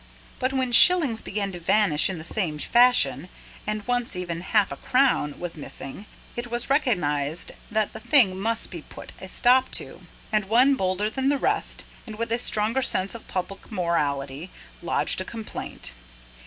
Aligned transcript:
But 0.39 0.51
when 0.51 0.71
shillings 0.71 1.21
began 1.21 1.51
to 1.51 1.59
vanish 1.59 2.09
in 2.09 2.17
the 2.17 2.23
same 2.23 2.57
fashion, 2.57 3.29
and 3.67 3.85
once 3.85 4.15
even 4.15 4.41
half 4.41 4.71
a 4.71 4.75
crown 4.75 5.39
was 5.39 5.55
missing, 5.55 6.07
it 6.35 6.49
was 6.49 6.71
recognised 6.71 7.51
that 7.69 7.93
the 7.93 7.99
thing 7.99 8.39
must 8.39 8.71
be 8.71 8.81
put 8.81 9.11
a 9.21 9.27
stop 9.27 9.69
to; 9.73 10.01
and 10.31 10.45
one 10.49 10.73
bolder 10.73 11.07
than 11.11 11.29
the 11.29 11.37
rest, 11.37 11.83
and 12.07 12.15
with 12.17 12.31
a 12.31 12.39
stronger 12.39 12.81
sense 12.81 13.13
of 13.13 13.27
public 13.27 13.71
morality, 13.71 14.49
lodged 14.81 15.21
a 15.21 15.23
complaint. 15.23 15.91